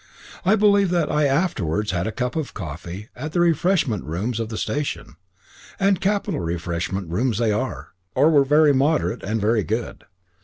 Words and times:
I 0.43 0.55
believe 0.55 0.89
that 0.89 1.11
I 1.11 1.27
afterwards 1.27 1.91
had 1.91 2.07
a 2.07 2.11
cup 2.11 2.35
of 2.35 2.55
coffee 2.55 3.09
at 3.15 3.33
the 3.33 3.39
refreshment 3.39 4.03
rooms 4.03 4.39
of 4.39 4.49
the 4.49 4.57
station, 4.57 5.15
and 5.79 6.01
capital 6.01 6.39
refreshment 6.39 7.11
rooms 7.11 7.37
they 7.37 7.51
are, 7.51 7.89
or 8.15 8.31
were 8.31 8.43
very 8.43 8.73
moderate 8.73 9.21
and 9.21 9.39
very 9.39 9.61
good. 9.63 10.05